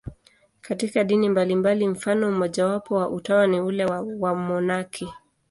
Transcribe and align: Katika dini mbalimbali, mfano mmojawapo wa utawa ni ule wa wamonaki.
Katika 0.61 1.03
dini 1.03 1.29
mbalimbali, 1.29 1.87
mfano 1.87 2.31
mmojawapo 2.31 2.95
wa 2.95 3.09
utawa 3.09 3.47
ni 3.47 3.59
ule 3.59 3.85
wa 3.85 4.01
wamonaki. 4.19 5.13